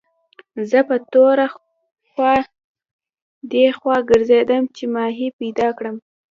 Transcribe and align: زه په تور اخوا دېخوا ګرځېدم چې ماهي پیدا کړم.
زه 0.69 0.79
په 0.89 0.95
تور 1.11 1.35
اخوا 1.47 2.33
دېخوا 3.53 3.97
ګرځېدم 4.09 4.63
چې 4.75 4.83
ماهي 4.95 5.27
پیدا 5.39 5.67
کړم. 5.77 5.95